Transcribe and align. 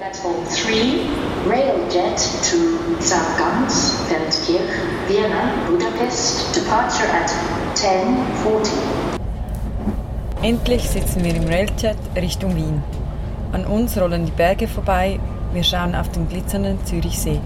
Platform 0.00 0.42
3, 0.46 1.04
Railjet 1.46 2.16
to 2.48 2.56
Sargans, 3.00 4.00
Feldkirch, 4.08 4.72
Vienna, 5.06 5.52
Budapest, 5.68 6.56
departure 6.56 7.06
at 7.12 7.28
10.40. 7.74 8.72
Endlich 10.40 10.88
sitzen 10.88 11.22
wir 11.22 11.34
im 11.34 11.46
Railjet 11.46 11.98
Richtung 12.16 12.56
Wien. 12.56 12.82
An 13.52 13.66
uns 13.66 14.00
rollen 14.00 14.24
die 14.24 14.32
Berge 14.32 14.68
vorbei, 14.68 15.20
wir 15.52 15.64
schauen 15.64 15.94
auf 15.94 16.08
den 16.08 16.30
glitzernden 16.30 16.82
Zürichsee. 16.86 17.38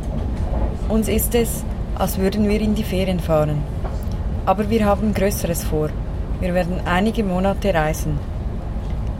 Uns 0.88 1.08
ist 1.08 1.34
es, 1.34 1.64
als 1.96 2.18
würden 2.18 2.48
wir 2.48 2.60
in 2.60 2.76
die 2.76 2.84
Ferien 2.84 3.18
fahren. 3.18 3.64
Aber 4.46 4.70
wir 4.70 4.84
haben 4.84 5.12
Größeres 5.12 5.64
vor. 5.64 5.88
Wir 6.38 6.54
werden 6.54 6.80
einige 6.84 7.24
Monate 7.24 7.74
reisen. 7.74 8.16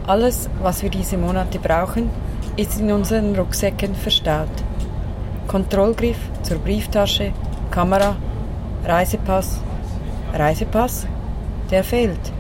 Alles, 0.07 0.49
was 0.63 0.85
wir 0.85 0.91
diese 0.91 1.19
Monate 1.19 1.59
brauchen, 1.59 2.11
ist 2.57 2.81
in 2.81 2.93
unseren 2.93 3.35
Rucksäcken 3.35 3.95
verstaut. 3.95 4.49
Kontrollgriff 5.49 6.19
zur 6.43 6.59
Brieftasche, 6.59 7.33
Kamera, 7.71 8.17
Reisepass. 8.85 9.61
Reisepass? 10.33 11.07
Der 11.71 11.83
fehlt. 11.83 12.33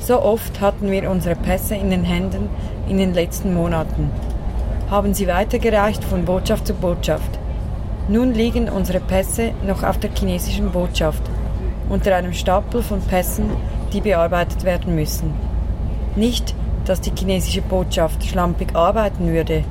So 0.00 0.22
oft 0.22 0.60
hatten 0.60 0.90
wir 0.90 1.10
unsere 1.10 1.34
Pässe 1.34 1.74
in 1.74 1.90
den 1.90 2.04
Händen 2.04 2.48
in 2.88 2.96
den 2.96 3.12
letzten 3.12 3.52
Monaten, 3.52 4.10
haben 4.90 5.12
sie 5.12 5.26
weitergereicht 5.26 6.02
von 6.02 6.24
Botschaft 6.24 6.66
zu 6.66 6.72
Botschaft. 6.72 7.38
Nun 8.08 8.32
liegen 8.32 8.70
unsere 8.70 9.00
Pässe 9.00 9.52
noch 9.66 9.82
auf 9.82 9.98
der 9.98 10.10
chinesischen 10.18 10.70
Botschaft, 10.70 11.22
unter 11.90 12.16
einem 12.16 12.32
Stapel 12.32 12.82
von 12.82 13.02
Pässen, 13.02 13.50
die 13.92 14.00
bearbeitet 14.00 14.64
werden 14.64 14.94
müssen. 14.94 15.34
Nicht, 16.16 16.54
dass 16.88 17.00
die 17.00 17.12
chinesische 17.16 17.62
Botschaft 17.62 18.24
schlampig 18.24 18.74
arbeiten 18.74 19.28
würde. 19.28 19.64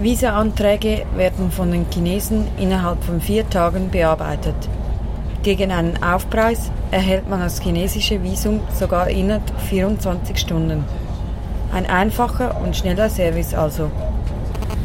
Visa-Anträge 0.00 1.06
werden 1.16 1.50
von 1.50 1.72
den 1.72 1.86
Chinesen 1.90 2.46
innerhalb 2.58 3.02
von 3.02 3.20
vier 3.20 3.48
Tagen 3.48 3.90
bearbeitet. 3.90 4.54
Gegen 5.42 5.72
einen 5.72 6.02
Aufpreis 6.02 6.70
erhält 6.90 7.28
man 7.28 7.40
das 7.40 7.60
chinesische 7.60 8.22
Visum 8.22 8.60
sogar 8.78 9.08
innerhalb 9.08 9.50
24 9.68 10.36
Stunden. 10.36 10.84
Ein 11.72 11.86
einfacher 11.86 12.60
und 12.62 12.76
schneller 12.76 13.08
Service 13.08 13.54
also. 13.54 13.90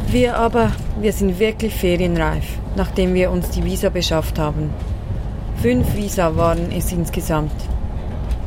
Wir 0.08 0.38
aber, 0.38 0.72
wir 1.00 1.12
sind 1.12 1.40
wirklich 1.40 1.73
ferienreif, 1.73 2.45
nachdem 2.75 3.14
wir 3.14 3.31
uns 3.31 3.50
die 3.50 3.64
Visa 3.64 3.90
beschafft 3.90 4.40
haben. 4.40 4.70
Fünf 5.62 5.95
Visa 5.95 6.36
waren 6.36 6.72
es 6.72 6.92
insgesamt. 6.92 7.53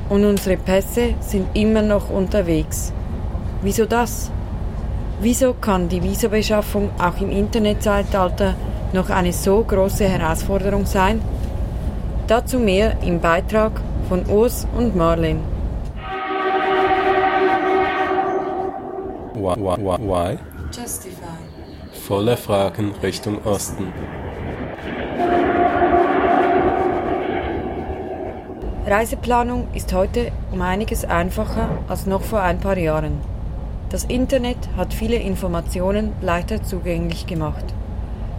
Und 0.08 0.24
unsere 0.24 0.56
Pässe 0.56 1.14
sind 1.20 1.48
immer 1.54 1.82
noch 1.82 2.10
unterwegs. 2.10 2.92
Wieso 3.66 3.84
das? 3.84 4.30
Wieso 5.20 5.52
kann 5.52 5.88
die 5.88 6.00
Visabeschaffung 6.00 6.88
auch 7.00 7.20
im 7.20 7.30
Internetzeitalter 7.30 8.54
noch 8.92 9.10
eine 9.10 9.32
so 9.32 9.64
große 9.64 10.04
Herausforderung 10.08 10.86
sein? 10.86 11.20
Dazu 12.28 12.60
mehr 12.60 13.02
im 13.02 13.18
Beitrag 13.18 13.72
von 14.08 14.24
Urs 14.26 14.68
und 14.78 14.94
Marlin. 14.94 15.40
Why? 19.34 20.38
Justify. 20.72 21.24
Volle 22.06 22.36
Fragen 22.36 22.94
Richtung 23.02 23.44
Osten. 23.44 23.92
Reiseplanung 28.86 29.66
ist 29.74 29.92
heute 29.92 30.30
um 30.52 30.62
einiges 30.62 31.04
einfacher 31.04 31.68
als 31.88 32.06
noch 32.06 32.22
vor 32.22 32.42
ein 32.42 32.60
paar 32.60 32.78
Jahren. 32.78 33.34
Das 33.88 34.02
Internet 34.02 34.58
hat 34.76 34.92
viele 34.92 35.14
Informationen 35.14 36.12
leichter 36.20 36.60
zugänglich 36.64 37.26
gemacht. 37.26 37.64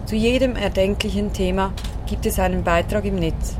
Zu 0.05 0.17
jedem 0.17 0.57
erdenklichen 0.57 1.31
Thema 1.31 1.71
gibt 2.05 2.25
es 2.25 2.37
einen 2.37 2.63
Beitrag 2.63 3.05
im 3.05 3.15
Netz. 3.15 3.55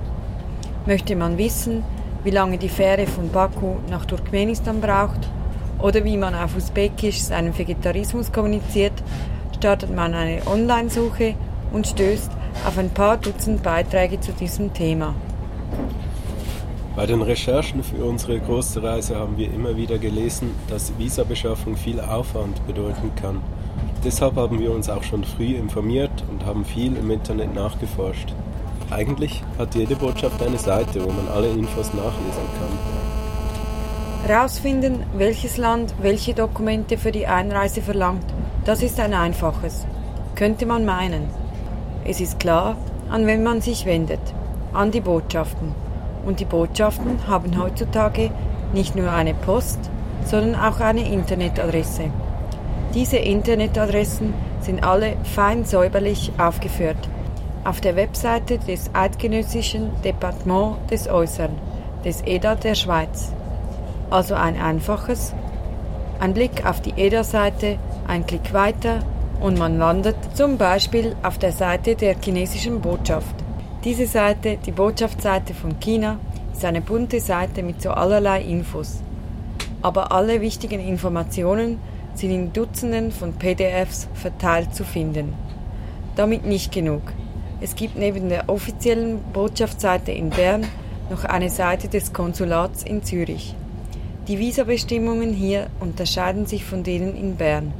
Möchte 0.86 1.16
man 1.16 1.38
wissen, 1.38 1.84
wie 2.26 2.32
lange 2.32 2.58
die 2.58 2.67
Fähre 2.67 3.08
von 3.08 3.30
Baku 3.30 3.76
nach 3.89 4.06
Turkmenistan 4.06 4.82
braucht 4.82 5.30
oder 5.80 6.04
wie 6.04 6.17
man 6.17 6.36
auf 6.36 6.58
Usbekisch 6.58 7.22
seinen 7.22 7.58
Vegetarismus 7.58 8.34
kommuniziert, 8.34 8.94
startet 9.56 9.95
man 9.95 10.14
eine 10.14 10.45
Online-Suche 10.45 11.36
und 11.72 11.88
stößt 11.88 12.32
auf 12.66 12.78
ein 12.78 12.90
paar 12.90 13.16
Dutzend 13.16 13.64
Beiträge 13.64 14.20
zu 14.20 14.34
diesem 14.34 14.73
Thema. 14.73 15.16
Bei 16.98 17.06
den 17.06 17.22
Recherchen 17.22 17.84
für 17.84 18.04
unsere 18.04 18.40
große 18.40 18.82
Reise 18.82 19.18
haben 19.18 19.38
wir 19.38 19.54
immer 19.54 19.78
wieder 19.78 20.00
gelesen, 20.00 20.56
dass 20.68 20.98
Visabeschaffung 20.98 21.78
viel 21.78 22.02
Aufwand 22.02 22.66
bedeuten 22.66 23.12
kann. 23.22 23.44
Deshalb 24.04 24.36
haben 24.36 24.60
wir 24.60 24.72
uns 24.72 24.90
auch 24.90 25.04
schon 25.04 25.24
früh 25.24 25.54
informiert 25.54 26.24
und 26.28 26.44
haben 26.44 26.66
viel 26.66 26.98
im 26.98 27.12
Internet 27.12 27.54
nachgeforscht. 27.54 28.34
Eigentlich 28.90 29.44
hat 29.60 29.76
jede 29.76 29.96
Botschaft 29.96 30.42
eine 30.42 30.58
Seite, 30.58 31.06
wo 31.06 31.10
man 31.10 31.28
alle 31.28 31.50
Infos 31.50 31.94
nachlesen 31.94 32.48
kann. 32.58 34.28
Herausfinden, 34.28 35.04
welches 35.16 35.58
Land 35.58 35.94
welche 36.02 36.34
Dokumente 36.34 36.98
für 36.98 37.12
die 37.12 37.28
Einreise 37.28 37.84
verlangt, 37.84 38.26
das 38.66 38.82
ist 38.82 39.00
ein 39.00 39.14
einfaches. 39.14 39.86
Könnte 40.34 40.66
man 40.66 40.84
meinen. 40.84 41.30
Es 42.06 42.20
ist 42.22 42.40
klar, 42.40 42.76
an 43.08 43.28
wen 43.28 43.44
man 43.44 43.62
sich 43.62 43.86
wendet. 43.86 44.34
An 44.74 44.90
die 44.90 45.02
Botschaften. 45.02 45.86
Und 46.27 46.42
die 46.42 46.45
Botschaften 46.45 47.26
haben 47.30 47.58
heutzutage 47.58 48.32
nicht 48.73 48.98
nur 48.98 49.10
eine 49.14 49.33
Post, 49.33 49.80
sondern 50.26 50.55
auch 50.55 50.82
eine 50.82 51.10
Internetadresse. 51.10 52.11
Diese 52.93 53.15
Internetadressen 53.15 54.33
sind 54.60 54.83
alle 54.83 55.14
fein 55.23 55.64
säuberlich 55.64 56.33
aufgeführt. 56.37 56.98
Auf 57.64 57.80
der 57.80 57.95
Webseite 57.95 58.58
des 58.60 58.89
Eidgenössischen 58.93 59.89
Departement 60.04 60.76
des 60.92 61.08
Äußeren, 61.08 61.55
des 62.04 62.21
EDA 62.26 62.55
der 62.55 62.76
Schweiz. 62.76 63.32
Also 64.10 64.36
ein 64.36 64.60
einfaches. 64.60 65.33
Ein 66.20 66.33
Blick 66.33 66.66
auf 66.66 66.82
die 66.82 66.93
EDA-Seite, 66.98 67.77
ein 68.05 68.27
Klick 68.27 68.54
weiter 68.54 68.99
und 69.39 69.58
man 69.58 69.77
landet 69.77 70.17
zum 70.33 70.58
Beispiel 70.58 71.16
auf 71.23 71.37
der 71.37 71.54
Seite 71.54 71.95
der 71.95 72.16
chinesischen 72.21 72.82
Botschaft. 72.82 73.47
Diese 73.87 74.05
Seite, 74.05 74.58
die 74.65 74.73
Botschaftsseite 74.73 75.53
von 75.53 75.80
China, 75.80 76.20
ist 76.52 76.65
eine 76.65 76.81
bunte 76.81 77.21
Seite 77.21 77.64
mit 77.64 77.81
so 77.81 77.92
allerlei 77.92 78.42
Infos. 78.42 79.02
Aber 79.81 80.11
alle 80.11 80.42
wichtigen 80.42 80.81
Informationen 80.81 81.80
sind 82.14 82.31
in 82.31 82.52
Dutzenden 82.52 83.14
von 83.14 83.31
PDFs 83.31 84.09
verteilt 84.14 84.75
zu 84.75 84.83
finden. 84.83 85.33
Damit 86.17 86.45
nicht 86.45 86.73
genug. 86.73 87.02
Es 87.61 87.77
gibt 87.77 87.95
neben 87.95 88.27
der 88.27 88.49
offiziellen 88.49 89.20
Botschaftsseite 89.31 90.11
in 90.11 90.31
Bern 90.31 90.67
noch 91.09 91.23
eine 91.23 91.49
Seite 91.49 91.87
des 91.87 92.11
Konsulats 92.11 92.83
in 92.83 93.04
Zürich. 93.04 93.55
Die 94.27 94.37
Visabestimmungen 94.37 95.31
hier 95.31 95.67
unterscheiden 95.80 96.45
sich 96.45 96.65
von 96.65 96.83
denen 96.83 97.15
in 97.15 97.37
Bern. 97.37 97.71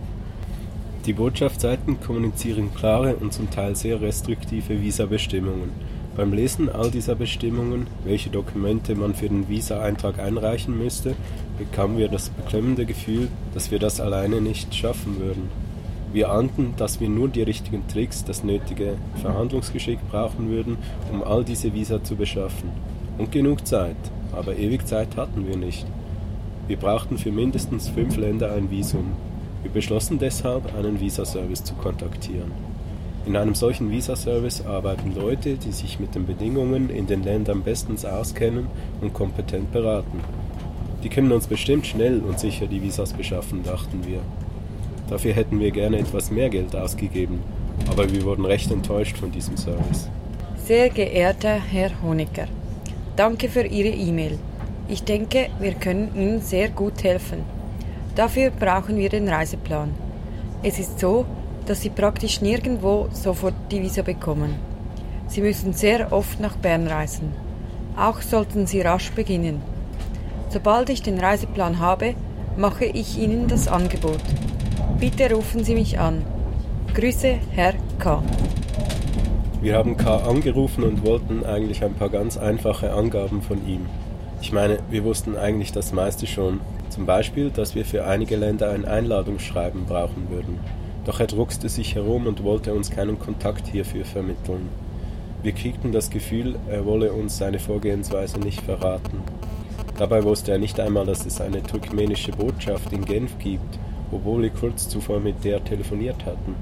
Die 1.06 1.12
Botschaftsseiten 1.12 2.00
kommunizieren 2.00 2.74
klare 2.74 3.18
und 3.18 3.34
zum 3.34 3.52
Teil 3.52 3.76
sehr 3.76 4.00
restriktive 4.00 4.82
Visabestimmungen. 4.82 5.87
Beim 6.18 6.34
Lesen 6.34 6.68
all 6.68 6.90
dieser 6.90 7.14
Bestimmungen, 7.14 7.86
welche 8.04 8.32
Dokumente 8.32 8.96
man 8.96 9.14
für 9.14 9.30
den 9.30 9.50
Visa-Eintrag 9.50 10.18
einreichen 10.18 10.76
müsste, 10.76 11.14
bekamen 11.60 12.00
wir 12.00 12.08
das 12.08 12.30
beklemmende 12.30 12.88
Gefühl, 12.88 13.28
dass 13.54 13.70
wir 13.70 13.78
das 13.78 14.02
alleine 14.02 14.42
nicht 14.42 14.74
schaffen 14.74 15.20
würden. 15.20 15.48
Wir 16.12 16.32
ahnten, 16.32 16.74
dass 16.76 17.00
wir 17.00 17.08
nur 17.08 17.28
die 17.28 17.44
richtigen 17.44 17.88
Tricks, 17.88 18.26
das 18.26 18.44
nötige 18.44 18.96
Verhandlungsgeschick 19.22 20.00
brauchen 20.10 20.50
würden, 20.50 20.80
um 21.12 21.22
all 21.22 21.44
diese 21.44 21.76
Visa 21.76 22.04
zu 22.04 22.16
beschaffen. 22.16 22.72
Und 23.20 23.32
genug 23.32 23.68
Zeit, 23.68 23.96
aber 24.32 24.58
ewig 24.58 24.88
Zeit 24.88 25.18
hatten 25.18 25.48
wir 25.48 25.56
nicht. 25.56 25.86
Wir 26.68 26.78
brauchten 26.78 27.20
für 27.20 27.32
mindestens 27.32 27.90
fünf 27.90 28.18
Länder 28.18 28.54
ein 28.54 28.72
Visum. 28.72 29.12
Wir 29.62 29.70
beschlossen 29.70 30.18
deshalb, 30.18 30.76
einen 30.76 31.00
Visaservice 31.00 31.64
zu 31.64 31.76
kontaktieren. 31.76 32.52
In 33.28 33.36
einem 33.36 33.56
solchen 33.56 33.92
Visa-Service 33.92 34.66
arbeiten 34.66 35.14
Leute, 35.14 35.56
die 35.56 35.74
sich 35.74 36.00
mit 36.00 36.16
den 36.16 36.26
Bedingungen 36.26 36.90
in 36.90 37.08
den 37.08 37.24
Ländern 37.24 37.62
bestens 37.62 38.06
auskennen 38.06 38.68
und 39.02 39.14
kompetent 39.14 39.74
beraten. 39.74 40.22
Die 41.04 41.10
können 41.10 41.34
uns 41.34 41.46
bestimmt 41.46 41.86
schnell 41.86 42.22
und 42.22 42.40
sicher 42.40 42.68
die 42.68 42.82
Visas 42.82 43.12
beschaffen, 43.12 43.64
dachten 43.64 44.08
wir. 44.08 44.22
Dafür 45.10 45.34
hätten 45.34 45.60
wir 45.60 45.72
gerne 45.72 46.00
etwas 46.00 46.32
mehr 46.32 46.48
Geld 46.48 46.74
ausgegeben, 46.74 47.42
aber 47.92 48.10
wir 48.10 48.24
wurden 48.24 48.46
recht 48.46 48.72
enttäuscht 48.72 49.18
von 49.18 49.30
diesem 49.30 49.58
Service. 49.58 50.08
Sehr 50.66 50.90
geehrter 50.90 51.60
Herr 51.60 51.92
Honecker, 52.02 52.48
danke 53.18 53.50
für 53.50 53.66
Ihre 53.66 53.90
E-Mail. 53.90 54.40
Ich 54.88 55.04
denke, 55.04 55.50
wir 55.60 55.74
können 55.74 56.16
Ihnen 56.16 56.40
sehr 56.40 56.70
gut 56.70 57.04
helfen. 57.04 57.40
Dafür 58.16 58.52
brauchen 58.52 58.96
wir 58.96 59.10
den 59.10 59.28
Reiseplan. 59.28 59.90
Es 60.64 60.80
ist 60.80 61.00
so, 61.00 61.26
dass 61.68 61.82
sie 61.82 61.90
praktisch 61.90 62.42
nirgendwo 62.42 63.08
sofort 63.12 63.54
die 63.72 63.82
Visa 63.82 64.02
bekommen. 64.02 64.56
Sie 65.28 65.42
müssen 65.42 65.74
sehr 65.74 66.12
oft 66.12 66.40
nach 66.40 66.56
Bern 66.56 66.88
reisen. 66.88 67.34
Auch 67.98 68.22
sollten 68.22 68.66
sie 68.66 68.82
rasch 68.82 69.12
beginnen. 69.12 69.62
Sobald 70.50 70.90
ich 70.90 71.02
den 71.02 71.20
Reiseplan 71.20 71.80
habe, 71.80 72.16
mache 72.56 72.86
ich 72.86 73.20
Ihnen 73.20 73.48
das 73.48 73.68
Angebot. 73.68 74.22
Bitte 75.00 75.32
rufen 75.32 75.64
Sie 75.64 75.76
mich 75.76 76.00
an. 76.00 76.24
Grüße, 76.94 77.36
Herr 77.52 77.74
K. 78.00 78.24
Wir 79.62 79.76
haben 79.76 79.98
K 79.98 80.18
angerufen 80.18 80.84
und 80.84 81.06
wollten 81.06 81.46
eigentlich 81.46 81.84
ein 81.84 81.94
paar 81.96 82.10
ganz 82.10 82.38
einfache 82.38 82.94
Angaben 82.94 83.42
von 83.42 83.68
ihm. 83.68 83.86
Ich 84.42 84.54
meine, 84.54 84.80
wir 84.90 85.04
wussten 85.04 85.36
eigentlich 85.36 85.72
das 85.72 85.92
meiste 85.92 86.28
schon. 86.28 86.62
Zum 86.90 87.06
Beispiel, 87.06 87.50
dass 87.50 87.76
wir 87.76 87.84
für 87.84 88.06
einige 88.06 88.38
Länder 88.38 88.70
ein 88.70 88.86
Einladungsschreiben 88.86 89.86
brauchen 89.86 90.30
würden. 90.30 90.60
Doch 91.08 91.22
er 91.22 91.28
druckste 91.28 91.70
sich 91.70 91.96
herum 91.96 92.28
und 92.28 92.44
wollte 92.44 92.74
uns 92.74 92.92
keinen 92.92 93.18
Kontakt 93.18 93.66
hierfür 93.66 94.04
vermitteln. 94.04 94.68
Wir 95.42 95.54
kriegten 95.54 95.94
das 95.94 96.10
Gefühl, 96.10 96.60
er 96.70 96.86
wolle 96.86 97.14
uns 97.14 97.38
seine 97.38 97.60
Vorgehensweise 97.60 98.40
nicht 98.40 98.60
verraten. 98.60 99.22
Dabei 99.98 100.26
wusste 100.26 100.52
er 100.52 100.58
nicht 100.58 100.82
einmal, 100.82 101.06
dass 101.06 101.26
es 101.26 101.40
eine 101.40 101.64
turkmenische 101.64 102.34
Botschaft 102.34 102.92
in 102.92 103.06
Genf 103.06 103.40
gibt, 103.40 103.80
obwohl 104.12 104.42
wir 104.42 104.50
kurz 104.50 104.90
zuvor 104.90 105.22
mit 105.22 105.46
der 105.46 105.64
telefoniert 105.64 106.26
hatten. 106.26 106.56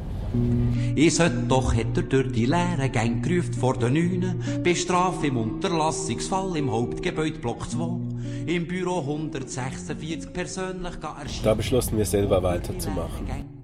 Ich 0.95 1.15
sollte 1.15 1.43
doch 1.47 1.73
hätte 1.73 2.01
er 2.01 2.03
durch 2.03 2.31
die 2.31 2.45
leeren 2.45 2.91
Gänge 2.91 3.21
gerufen 3.21 3.53
vor 3.53 3.75
den 3.75 3.93
Neunen, 3.93 4.43
Bestraf 4.61 5.23
im 5.23 5.37
Unterlassungsfall 5.37 6.55
im 6.57 6.69
Hauptgebäude 6.69 7.39
Block 7.39 7.67
2, 7.67 8.51
im 8.51 8.67
Büro 8.67 8.99
146 8.99 10.31
persönlich 10.33 10.93
erschienen. 11.01 11.43
Da 11.43 11.55
beschlossen 11.55 11.97
wir 11.97 12.05
selber 12.05 12.43
weiterzumachen. 12.43 13.54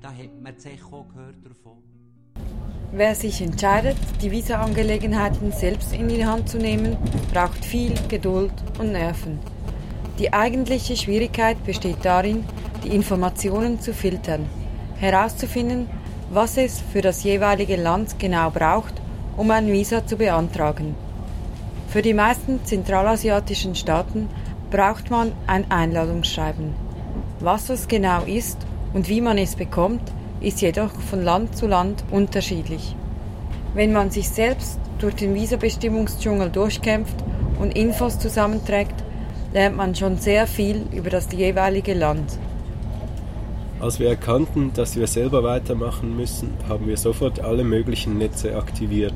Wer 2.93 3.15
sich 3.15 3.41
entscheidet, 3.41 3.97
die 4.21 4.31
Visa-Angelegenheiten 4.31 5.51
selbst 5.51 5.93
in 5.93 6.09
die 6.09 6.25
Hand 6.25 6.49
zu 6.49 6.57
nehmen, 6.57 6.97
braucht 7.33 7.63
viel 7.63 7.93
Geduld 8.09 8.53
und 8.79 8.91
Nerven. 8.91 9.39
Die 10.19 10.33
eigentliche 10.33 10.97
Schwierigkeit 10.97 11.63
besteht 11.65 12.03
darin, 12.03 12.43
die 12.83 12.93
Informationen 12.93 13.79
zu 13.79 13.93
filtern, 13.93 14.45
herauszufinden, 14.97 15.89
was 16.29 16.57
es 16.57 16.81
für 16.81 17.01
das 17.01 17.23
jeweilige 17.23 17.75
Land 17.75 18.19
genau 18.19 18.49
braucht, 18.49 18.93
um 19.37 19.49
ein 19.51 19.71
Visa 19.71 20.05
zu 20.05 20.17
beantragen. 20.17 20.95
Für 21.87 22.01
die 22.01 22.13
meisten 22.13 22.63
zentralasiatischen 22.65 23.75
Staaten 23.75 24.29
braucht 24.69 25.09
man 25.09 25.31
ein 25.47 25.69
Einladungsschreiben. 25.71 26.73
Was 27.39 27.69
es 27.69 27.87
genau 27.87 28.23
ist 28.23 28.57
und 28.93 29.07
wie 29.07 29.21
man 29.21 29.37
es 29.37 29.55
bekommt, 29.55 30.01
ist 30.41 30.61
jedoch 30.61 30.91
von 30.91 31.23
Land 31.23 31.55
zu 31.55 31.67
Land 31.67 32.03
unterschiedlich. 32.11 32.95
Wenn 33.73 33.93
man 33.93 34.09
sich 34.09 34.29
selbst 34.29 34.79
durch 34.99 35.15
den 35.15 35.33
Visabestimmungsdschungel 35.33 36.49
durchkämpft 36.49 37.15
und 37.59 37.75
Infos 37.75 38.19
zusammenträgt, 38.19 38.95
lernt 39.53 39.77
man 39.77 39.95
schon 39.95 40.17
sehr 40.17 40.47
viel 40.47 40.85
über 40.91 41.09
das 41.09 41.31
jeweilige 41.31 41.93
Land. 41.93 42.37
Als 43.79 43.99
wir 43.99 44.09
erkannten, 44.09 44.73
dass 44.73 44.95
wir 44.95 45.07
selber 45.07 45.43
weitermachen 45.43 46.15
müssen, 46.15 46.53
haben 46.69 46.87
wir 46.87 46.97
sofort 46.97 47.39
alle 47.39 47.63
möglichen 47.63 48.17
Netze 48.17 48.55
aktiviert. 48.55 49.13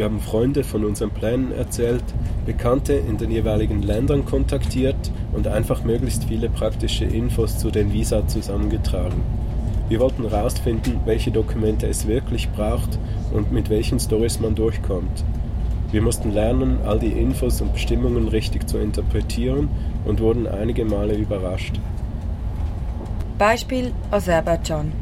Wir 0.00 0.06
haben 0.06 0.20
Freunde 0.20 0.64
von 0.64 0.86
unseren 0.86 1.10
Plänen 1.10 1.52
erzählt, 1.52 2.02
Bekannte 2.46 2.94
in 2.94 3.18
den 3.18 3.30
jeweiligen 3.30 3.82
Ländern 3.82 4.24
kontaktiert 4.24 4.96
und 5.34 5.46
einfach 5.46 5.84
möglichst 5.84 6.24
viele 6.24 6.48
praktische 6.48 7.04
Infos 7.04 7.58
zu 7.58 7.70
den 7.70 7.92
Visa 7.92 8.26
zusammengetragen. 8.26 9.20
Wir 9.90 10.00
wollten 10.00 10.26
herausfinden, 10.26 11.00
welche 11.04 11.30
Dokumente 11.30 11.86
es 11.86 12.06
wirklich 12.06 12.48
braucht 12.48 12.98
und 13.34 13.52
mit 13.52 13.68
welchen 13.68 14.00
Stories 14.00 14.40
man 14.40 14.54
durchkommt. 14.54 15.22
Wir 15.92 16.00
mussten 16.00 16.32
lernen, 16.32 16.78
all 16.86 16.98
die 16.98 17.12
Infos 17.12 17.60
und 17.60 17.74
Bestimmungen 17.74 18.26
richtig 18.28 18.66
zu 18.66 18.78
interpretieren 18.78 19.68
und 20.06 20.20
wurden 20.20 20.46
einige 20.46 20.86
Male 20.86 21.14
überrascht. 21.14 21.78
Beispiel 23.36 23.92
Aserbaidschan. 24.10 24.92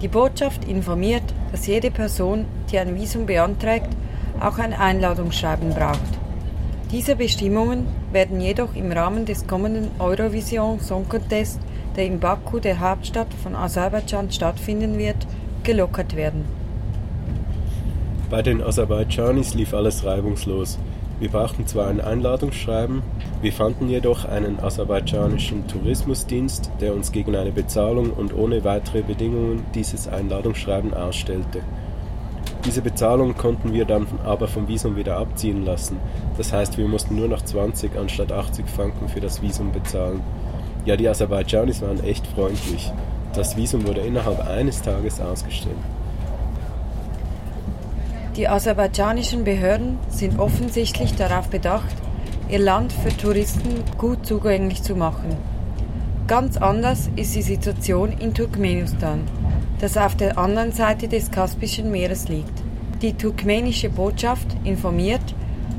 Die 0.00 0.08
Botschaft 0.08 0.64
informiert, 0.64 1.34
dass 1.52 1.66
jede 1.66 1.90
Person, 1.90 2.46
die 2.70 2.78
ein 2.78 2.94
Visum 2.94 3.26
beantragt, 3.26 3.88
auch 4.40 4.58
ein 4.58 4.72
Einladungsschreiben 4.72 5.70
braucht. 5.70 6.18
Diese 6.90 7.16
Bestimmungen 7.16 7.86
werden 8.12 8.40
jedoch 8.40 8.74
im 8.74 8.90
Rahmen 8.92 9.26
des 9.26 9.46
kommenden 9.46 9.90
Eurovision 9.98 10.80
Song 10.80 11.08
Contest, 11.08 11.60
der 11.96 12.06
in 12.06 12.18
Baku, 12.18 12.60
der 12.60 12.80
Hauptstadt 12.80 13.28
von 13.42 13.54
Aserbaidschan, 13.54 14.30
stattfinden 14.30 14.96
wird, 14.96 15.26
gelockert 15.64 16.16
werden. 16.16 16.44
Bei 18.30 18.42
den 18.42 18.62
Aserbaidschanis 18.62 19.54
lief 19.54 19.74
alles 19.74 20.04
reibungslos. 20.04 20.78
Wir 21.20 21.30
brauchten 21.30 21.66
zwar 21.66 21.88
ein 21.88 22.00
Einladungsschreiben, 22.00 23.02
wir 23.42 23.52
fanden 23.52 23.88
jedoch 23.88 24.24
einen 24.24 24.60
aserbaidschanischen 24.60 25.66
Tourismusdienst, 25.66 26.70
der 26.80 26.94
uns 26.94 27.10
gegen 27.10 27.34
eine 27.34 27.50
Bezahlung 27.50 28.10
und 28.10 28.34
ohne 28.34 28.64
weitere 28.64 29.02
Bedingungen 29.02 29.64
dieses 29.74 30.08
Einladungsschreiben 30.08 30.94
ausstellte. 30.94 31.62
Diese 32.64 32.82
Bezahlung 32.82 33.36
konnten 33.36 33.72
wir 33.72 33.84
dann 33.84 34.06
aber 34.24 34.48
vom 34.48 34.68
Visum 34.68 34.96
wieder 34.96 35.16
abziehen 35.16 35.64
lassen. 35.64 35.96
Das 36.36 36.52
heißt, 36.52 36.76
wir 36.76 36.88
mussten 36.88 37.16
nur 37.16 37.28
noch 37.28 37.42
20 37.42 37.96
anstatt 37.96 38.32
80 38.32 38.68
Franken 38.68 39.08
für 39.08 39.20
das 39.20 39.40
Visum 39.40 39.72
bezahlen. 39.72 40.20
Ja, 40.84 40.96
die 40.96 41.08
Aserbaidschanis 41.08 41.82
waren 41.82 42.02
echt 42.02 42.26
freundlich. 42.26 42.92
Das 43.34 43.56
Visum 43.56 43.86
wurde 43.86 44.00
innerhalb 44.00 44.46
eines 44.46 44.82
Tages 44.82 45.20
ausgestellt. 45.20 45.76
Die 48.36 48.48
aserbaidschanischen 48.48 49.44
Behörden 49.44 49.98
sind 50.08 50.38
offensichtlich 50.38 51.14
darauf 51.16 51.48
bedacht, 51.48 51.94
ihr 52.48 52.60
Land 52.60 52.92
für 52.92 53.16
Touristen 53.16 53.82
gut 53.98 54.24
zugänglich 54.24 54.82
zu 54.82 54.94
machen. 54.94 55.36
Ganz 56.28 56.56
anders 56.56 57.10
ist 57.16 57.34
die 57.34 57.42
Situation 57.42 58.12
in 58.12 58.34
Turkmenistan, 58.34 59.22
das 59.80 59.96
auf 59.96 60.16
der 60.16 60.38
anderen 60.38 60.72
Seite 60.72 61.08
des 61.08 61.30
Kaspischen 61.30 61.90
Meeres 61.90 62.28
liegt. 62.28 62.62
Die 63.02 63.12
turkmenische 63.12 63.90
Botschaft 63.90 64.46
informiert, 64.64 65.34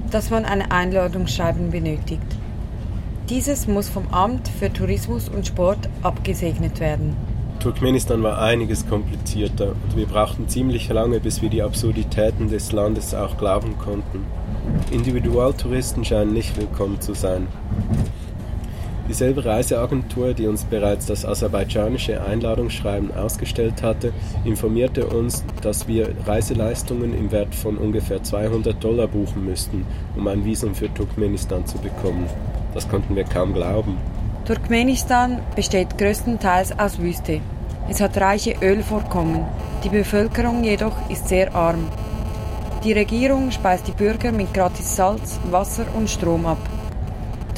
dass 0.10 0.30
man 0.30 0.46
ein 0.46 0.62
Einladungsschreiben 0.72 1.70
benötigt. 1.70 2.24
Dieses 3.30 3.68
muss 3.68 3.90
vom 3.90 4.08
Amt 4.08 4.48
für 4.48 4.72
Tourismus 4.72 5.30
und 5.30 5.46
Sport 5.46 5.90
abgesegnet 6.02 6.80
werden. 6.80 7.16
Turkmenistan 7.60 8.24
war 8.24 8.42
einiges 8.42 8.88
komplizierter 8.88 9.74
und 9.84 9.98
wir 9.98 10.06
brauchten 10.06 10.48
ziemlich 10.48 10.88
lange, 10.88 11.20
bis 11.20 11.42
wir 11.42 11.50
die 11.50 11.62
Absurditäten 11.62 12.48
des 12.48 12.72
Landes 12.72 13.14
auch 13.14 13.38
glauben 13.38 13.78
konnten. 13.78 14.24
Individualtouristen 14.92 16.06
scheinen 16.06 16.34
nicht 16.34 16.56
willkommen 16.58 17.02
zu 17.02 17.14
sein. 17.14 17.48
Dieselbe 19.10 19.44
Reiseagentur, 19.44 20.36
die 20.36 20.46
uns 20.46 20.66
bereits 20.66 21.08
das 21.08 21.26
aserbaidschanische 21.26 22.22
Einladungsschreiben 22.24 23.12
ausgestellt 23.16 23.82
hatte, 23.82 24.14
informierte 24.46 25.08
uns, 25.08 25.44
dass 25.64 25.88
wir 25.88 26.14
Reiseleistungen 26.28 27.18
im 27.18 27.32
Wert 27.32 27.56
von 27.56 27.78
ungefähr 27.78 28.22
200 28.22 28.82
Dollar 28.82 29.08
buchen 29.08 29.44
müssten, 29.46 29.84
um 30.16 30.28
ein 30.28 30.46
Visum 30.46 30.76
für 30.76 30.94
Turkmenistan 30.94 31.66
zu 31.66 31.80
bekommen. 31.80 32.28
Das 32.76 32.88
konnten 32.88 33.16
wir 33.16 33.24
kaum 33.24 33.56
glauben. 33.56 33.98
Turkmenistan 34.46 35.40
besteht 35.56 35.98
größtenteils 35.98 36.78
aus 36.78 37.00
Wüste. 37.00 37.42
Es 37.90 38.02
hat 38.02 38.16
reiche 38.16 38.58
Ölvorkommen, 38.62 39.44
die 39.84 39.90
Bevölkerung 39.90 40.64
jedoch 40.64 41.10
ist 41.10 41.28
sehr 41.28 41.56
arm. 41.56 41.88
Die 42.84 42.94
Regierung 42.94 43.50
speist 43.50 43.88
die 43.88 43.92
Bürger 43.92 44.32
mit 44.32 44.54
gratis 44.54 44.96
Salz, 44.96 45.40
Wasser 45.50 45.86
und 45.98 46.12
Strom 46.12 46.46
ab. 46.46 46.69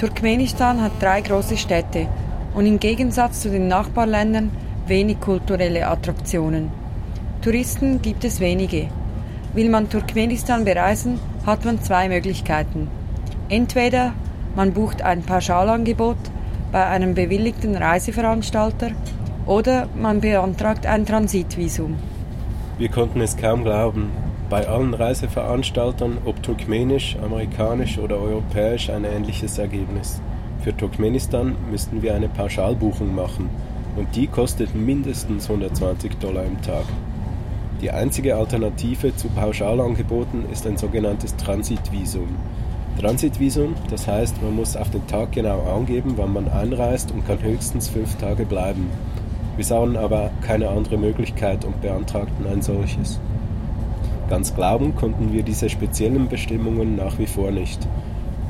Turkmenistan 0.01 0.81
hat 0.81 0.93
drei 0.99 1.21
große 1.21 1.57
Städte 1.57 2.07
und 2.55 2.65
im 2.65 2.79
Gegensatz 2.79 3.41
zu 3.41 3.51
den 3.51 3.67
Nachbarländern 3.67 4.49
wenig 4.87 5.19
kulturelle 5.19 5.87
Attraktionen. 5.87 6.71
Touristen 7.43 8.01
gibt 8.01 8.23
es 8.23 8.39
wenige. 8.39 8.87
Will 9.53 9.69
man 9.69 9.91
Turkmenistan 9.91 10.65
bereisen, 10.65 11.19
hat 11.45 11.65
man 11.65 11.83
zwei 11.83 12.09
Möglichkeiten. 12.09 12.87
Entweder 13.47 14.13
man 14.55 14.73
bucht 14.73 15.03
ein 15.03 15.21
Pauschalangebot, 15.21 16.17
bei 16.71 16.83
einem 16.87 17.13
bewilligten 17.13 17.75
Reiseveranstalter 17.75 18.93
oder 19.45 19.87
man 19.95 20.19
beantragt 20.19 20.87
ein 20.87 21.05
Transitvisum. 21.05 21.95
Wir 22.79 22.89
konnten 22.89 23.21
es 23.21 23.37
kaum 23.37 23.63
glauben. 23.63 24.09
Bei 24.51 24.67
allen 24.67 24.93
Reiseveranstaltern, 24.93 26.17
ob 26.25 26.43
turkmenisch, 26.43 27.15
amerikanisch 27.23 27.97
oder 27.97 28.17
europäisch, 28.17 28.89
ein 28.89 29.05
ähnliches 29.05 29.57
Ergebnis. 29.57 30.21
Für 30.61 30.75
Turkmenistan 30.75 31.55
müssten 31.71 32.01
wir 32.01 32.13
eine 32.15 32.27
Pauschalbuchung 32.27 33.15
machen 33.15 33.49
und 33.95 34.13
die 34.13 34.27
kostet 34.27 34.75
mindestens 34.75 35.49
120 35.49 36.15
Dollar 36.15 36.43
im 36.43 36.61
Tag. 36.61 36.83
Die 37.81 37.91
einzige 37.91 38.35
Alternative 38.35 39.15
zu 39.15 39.29
Pauschalangeboten 39.29 40.43
ist 40.51 40.67
ein 40.67 40.75
sogenanntes 40.75 41.33
Transitvisum. 41.37 42.27
Transitvisum, 42.99 43.75
das 43.89 44.05
heißt, 44.05 44.43
man 44.43 44.57
muss 44.57 44.75
auf 44.75 44.91
den 44.91 45.07
Tag 45.07 45.31
genau 45.31 45.61
angeben, 45.61 46.15
wann 46.17 46.33
man 46.33 46.49
einreist 46.49 47.13
und 47.13 47.25
kann 47.25 47.41
höchstens 47.41 47.87
fünf 47.87 48.17
Tage 48.17 48.45
bleiben. 48.45 48.89
Wir 49.55 49.63
sahen 49.63 49.95
aber 49.95 50.29
keine 50.41 50.67
andere 50.67 50.97
Möglichkeit 50.97 51.63
und 51.63 51.79
beantragten 51.79 52.45
ein 52.47 52.61
solches. 52.61 53.17
Ganz 54.31 54.55
glauben 54.55 54.95
konnten 54.95 55.33
wir 55.33 55.43
diese 55.43 55.69
speziellen 55.69 56.29
Bestimmungen 56.29 56.95
nach 56.95 57.19
wie 57.19 57.25
vor 57.25 57.51
nicht. 57.51 57.85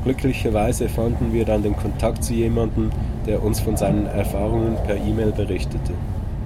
Glücklicherweise 0.04 0.88
fanden 0.88 1.32
wir 1.32 1.44
dann 1.44 1.64
den 1.64 1.74
Kontakt 1.74 2.22
zu 2.22 2.34
jemandem, 2.34 2.90
der 3.26 3.42
uns 3.42 3.58
von 3.58 3.76
seinen 3.76 4.06
Erfahrungen 4.06 4.76
per 4.86 4.94
E-Mail 4.94 5.32
berichtete. 5.32 5.92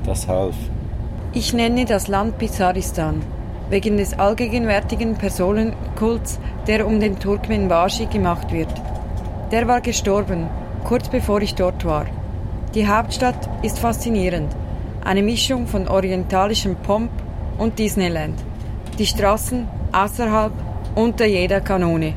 Das 0.06 0.26
half. 0.26 0.54
Ich 1.34 1.52
nenne 1.52 1.84
das 1.84 2.08
Land 2.08 2.38
Pizaristan, 2.38 3.20
wegen 3.68 3.98
des 3.98 4.18
allgegenwärtigen 4.18 5.16
Personenkults, 5.16 6.40
der 6.66 6.86
um 6.86 6.98
den 6.98 7.18
Turkmen 7.18 7.68
Bashi 7.68 8.06
gemacht 8.06 8.50
wird. 8.54 8.72
Der 9.52 9.68
war 9.68 9.82
gestorben, 9.82 10.46
kurz 10.82 11.10
bevor 11.10 11.42
ich 11.42 11.54
dort 11.54 11.84
war. 11.84 12.06
Die 12.74 12.88
Hauptstadt 12.88 13.50
ist 13.62 13.80
faszinierend. 13.80 14.56
Eine 15.04 15.22
Mischung 15.22 15.66
von 15.66 15.88
orientalischem 15.88 16.76
Pomp 16.76 17.10
und 17.58 17.78
Disneyland. 17.78 18.42
Die 18.98 19.04
Straßen 19.04 19.68
außerhalb 19.92 20.52
unter 20.94 21.26
jeder 21.26 21.60
Kanone. 21.60 22.14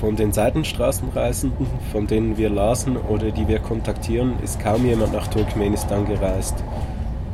Von 0.00 0.16
den 0.16 0.32
Seitenstraßenreisenden, 0.32 1.66
von 1.92 2.06
denen 2.06 2.38
wir 2.38 2.48
lasen 2.48 2.96
oder 2.96 3.30
die 3.30 3.46
wir 3.46 3.58
kontaktieren, 3.58 4.38
ist 4.42 4.58
kaum 4.58 4.86
jemand 4.86 5.12
nach 5.12 5.26
Turkmenistan 5.26 6.06
gereist. 6.06 6.64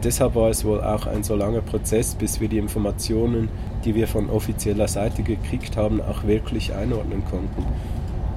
Deshalb 0.03 0.35
war 0.35 0.51
es 0.51 0.65
wohl 0.65 0.83
auch 0.83 1.07
ein 1.07 1.23
so 1.23 1.37
langer 1.37 1.61
Prozess, 1.61 2.17
bis 2.17 2.41
wir 2.41 2.49
die 2.49 2.59
Informationen, 2.59 3.49
die 3.85 3.95
wir 3.95 4.09
von 4.09 4.29
offizieller 4.29 4.89
Seite 4.89 5.23
gekriegt 5.23 5.77
haben, 5.77 6.01
auch 6.01 6.25
wirklich 6.25 6.75
einordnen 6.75 7.23
konnten. 7.31 7.65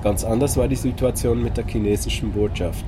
Ganz 0.04 0.24
anders 0.24 0.56
war 0.56 0.68
die 0.68 0.76
Situation 0.76 1.42
mit 1.42 1.58
der 1.58 1.66
chinesischen 1.66 2.32
Botschaft. 2.32 2.86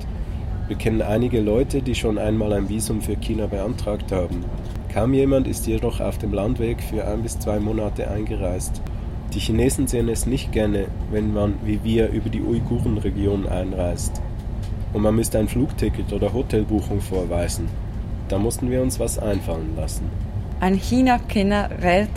Wir 0.72 0.78
kennen 0.78 1.02
einige 1.02 1.42
Leute, 1.42 1.82
die 1.82 1.94
schon 1.94 2.16
einmal 2.16 2.54
ein 2.54 2.70
Visum 2.70 3.02
für 3.02 3.16
China 3.16 3.46
beantragt 3.46 4.10
haben. 4.10 4.42
Kaum 4.90 5.12
jemand 5.12 5.46
ist 5.46 5.66
jedoch 5.66 6.00
auf 6.00 6.16
dem 6.16 6.32
Landweg 6.32 6.82
für 6.82 7.06
ein 7.06 7.22
bis 7.22 7.38
zwei 7.38 7.60
Monate 7.60 8.10
eingereist. 8.10 8.80
Die 9.34 9.38
Chinesen 9.38 9.86
sehen 9.86 10.08
es 10.08 10.24
nicht 10.24 10.50
gerne, 10.50 10.86
wenn 11.10 11.34
man 11.34 11.56
wie 11.62 11.84
wir 11.84 12.08
über 12.08 12.30
die 12.30 12.40
Uigurenregion 12.40 13.46
einreist. 13.46 14.22
Und 14.94 15.02
man 15.02 15.14
müsste 15.14 15.38
ein 15.38 15.48
Flugticket 15.48 16.10
oder 16.10 16.32
Hotelbuchung 16.32 17.02
vorweisen. 17.02 17.68
Da 18.28 18.38
mussten 18.38 18.70
wir 18.70 18.80
uns 18.80 18.98
was 18.98 19.18
einfallen 19.18 19.76
lassen. 19.76 20.08
Ein 20.60 20.76
China-Kenner 20.76 21.68
rät, 21.82 22.08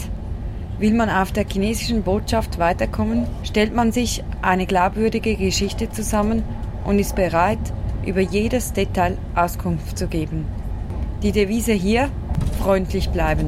will 0.80 0.94
man 0.94 1.10
auf 1.10 1.34
der 1.34 1.46
chinesischen 1.46 2.04
Botschaft 2.04 2.58
weiterkommen, 2.58 3.28
stellt 3.44 3.76
man 3.76 3.92
sich 3.92 4.24
eine 4.42 4.66
glaubwürdige 4.66 5.36
Geschichte 5.36 5.90
zusammen 5.90 6.42
und 6.86 7.00
ist 7.00 7.18
bereit, 7.18 7.60
über 8.06 8.22
jedes 8.22 8.74
Detail 8.74 9.18
Auskunft 9.36 9.98
zu 9.98 10.08
geben. 10.08 10.46
Die 11.24 11.32
Devise 11.32 11.74
hier, 11.74 12.10
freundlich 12.60 13.10
bleiben. 13.10 13.48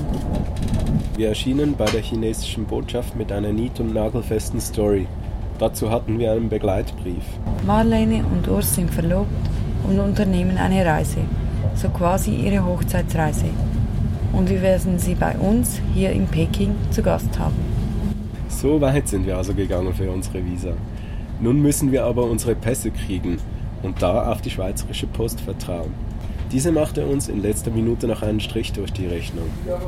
Wir 1.16 1.30
erschienen 1.30 1.76
bei 1.78 1.86
der 1.86 2.02
chinesischen 2.02 2.66
Botschaft 2.66 3.16
mit 3.16 3.32
einer 3.32 3.52
nied- 3.52 3.80
und 3.80 3.94
nagelfesten 3.94 4.60
Story. 4.60 5.08
Dazu 5.60 5.90
hatten 5.90 6.20
wir 6.20 6.32
einen 6.32 6.50
Begleitbrief. 6.50 7.24
Marlene 7.66 8.24
und 8.26 8.48
Urs 8.48 8.76
sind 8.76 8.92
verlobt 8.92 9.30
und 9.88 10.00
unternehmen 10.00 10.58
eine 10.58 10.86
Reise, 10.86 11.20
so 11.76 11.90
quasi 11.90 12.36
ihre 12.36 12.64
Hochzeitsreise. 12.66 13.46
Und 14.34 14.50
wir 14.50 14.62
werden 14.62 15.00
sie 15.00 15.16
bei 15.16 15.36
uns 15.38 15.82
hier 15.94 16.12
in 16.12 16.28
Peking 16.28 16.76
zu 16.92 17.02
Gast 17.02 17.40
haben. 17.40 17.56
So 18.50 18.80
weit 18.82 19.08
sind 19.08 19.26
wir 19.26 19.38
also 19.38 19.54
gegangen 19.54 19.94
für 19.94 20.10
unsere 20.12 20.46
Visa. 20.46 20.74
Nun 21.40 21.62
müssen 21.62 21.92
wir 21.92 22.06
aber 22.06 22.24
unsere 22.24 22.56
Pässe 22.56 22.92
kriegen 22.92 23.40
und 23.84 24.02
da 24.02 24.32
auf 24.32 24.42
die 24.42 24.50
Schweizerische 24.50 25.08
Post 25.08 25.40
vertrauen. 25.42 25.94
Diese 26.52 26.72
machte 26.72 27.06
uns 27.06 27.28
in 27.28 27.42
letzter 27.42 27.72
Minute 27.72 28.08
noch 28.08 28.22
einen 28.22 28.40
Strich 28.40 28.72
durch 28.72 28.92
die 28.94 29.08
Rechnung. 29.08 29.50
Ja, 29.68 29.80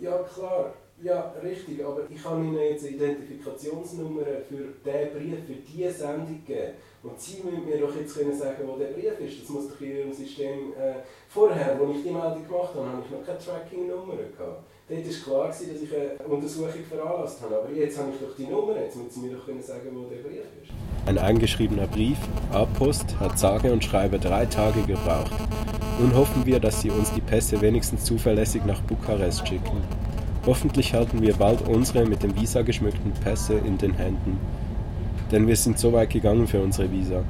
ja 0.00 0.18
klar. 0.18 0.74
Ja, 1.02 1.34
richtig, 1.42 1.84
aber 1.84 2.00
ich 2.08 2.22
kann 2.22 2.42
Ihnen 2.44 2.58
jetzt 2.58 2.88
Identifikationsnummer 2.88 4.22
für 4.48 4.72
diesen 4.84 5.12
Brief, 5.12 5.46
für 5.46 5.54
diese 5.70 5.90
Sendung 5.90 6.42
geben. 6.46 6.72
Und 7.02 7.20
Sie 7.20 7.42
müssen 7.42 7.66
mir 7.66 7.78
doch 7.78 7.94
jetzt 7.94 8.16
können 8.16 8.34
sagen, 8.34 8.62
wo 8.66 8.78
der 8.78 8.86
Brief 8.86 9.20
ist. 9.20 9.42
Das 9.42 9.48
muss 9.50 9.68
doch 9.68 9.80
in 9.80 9.96
Ihrem 9.98 10.12
System... 10.12 10.72
Äh, 10.80 11.02
vorher, 11.28 11.72
als 11.72 11.96
ich 11.96 12.04
die 12.04 12.10
Meldung 12.10 12.46
gemacht 12.46 12.74
habe, 12.74 12.88
habe 12.88 13.02
ich 13.04 13.10
noch 13.10 13.26
keine 13.26 13.38
Tracking-Nummer 13.38 14.14
gehabt. 14.16 14.62
Dort 14.86 15.06
war 15.06 15.24
klar, 15.24 15.48
dass 15.48 15.62
ich 15.62 15.90
eine 15.94 16.28
Untersuchung 16.28 16.68
veranlasst 16.86 17.40
habe. 17.40 17.56
Aber 17.56 17.72
jetzt 17.72 17.98
habe 17.98 18.10
ich 18.10 18.20
doch 18.20 18.36
die 18.36 18.46
Nummer, 18.46 18.76
jetzt 18.76 18.96
müssen 18.96 19.10
Sie 19.10 19.20
mir 19.20 19.36
doch 19.36 19.46
sagen, 19.62 19.88
wo 19.94 20.10
der 20.10 20.16
Brief 20.16 20.40
ist. 20.62 20.72
Ein 21.06 21.16
eingeschriebener 21.16 21.86
Brief, 21.86 22.18
A-Post, 22.52 23.18
hat 23.18 23.38
sage 23.38 23.72
und 23.72 23.82
schreibe 23.82 24.18
drei 24.18 24.44
Tage 24.44 24.82
gebraucht. 24.82 25.32
Nun 25.98 26.14
hoffen 26.14 26.44
wir, 26.44 26.60
dass 26.60 26.82
Sie 26.82 26.90
uns 26.90 27.10
die 27.14 27.22
Pässe 27.22 27.62
wenigstens 27.62 28.04
zuverlässig 28.04 28.66
nach 28.66 28.82
Bukarest 28.82 29.48
schicken. 29.48 29.80
Hoffentlich 30.44 30.92
halten 30.92 31.22
wir 31.22 31.32
bald 31.32 31.66
unsere 31.66 32.04
mit 32.04 32.22
dem 32.22 32.36
Visa 32.38 32.60
geschmückten 32.60 33.12
Pässe 33.12 33.54
in 33.54 33.78
den 33.78 33.94
Händen. 33.94 34.38
Denn 35.32 35.46
wir 35.46 35.56
sind 35.56 35.78
so 35.78 35.94
weit 35.94 36.10
gegangen 36.10 36.46
für 36.46 36.60
unsere 36.60 36.92
Visa 36.92 37.24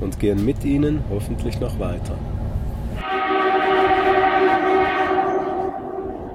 und 0.00 0.18
gehen 0.18 0.44
mit 0.44 0.64
ihnen 0.64 1.04
hoffentlich 1.08 1.60
noch 1.60 1.78
weiter. 1.78 2.18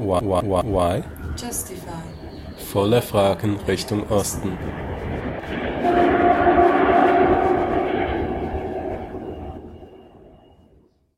Why? 0.02 1.04
Justify. 1.38 1.92
Volle 2.74 3.02
Fragen 3.02 3.58
Richtung 3.68 4.04
Osten. 4.10 4.58